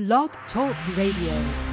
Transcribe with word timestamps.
Blog 0.00 0.30
Talk 0.50 0.74
Radio. 0.96 1.69